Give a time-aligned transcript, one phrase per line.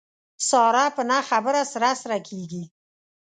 [0.49, 2.63] ساره په نه خبره سره سره کېږي.